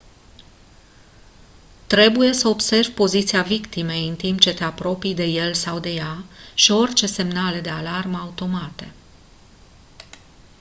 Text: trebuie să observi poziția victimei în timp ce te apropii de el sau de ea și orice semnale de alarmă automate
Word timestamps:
trebuie 1.87 2.33
să 2.33 2.47
observi 2.47 2.91
poziția 2.91 3.41
victimei 3.41 4.07
în 4.07 4.15
timp 4.15 4.39
ce 4.39 4.53
te 4.53 4.63
apropii 4.63 5.13
de 5.15 5.23
el 5.23 5.53
sau 5.53 5.79
de 5.79 5.89
ea 5.89 6.23
și 6.53 6.71
orice 6.71 7.07
semnale 7.07 7.61
de 7.61 7.69
alarmă 7.69 8.17
automate 8.17 8.91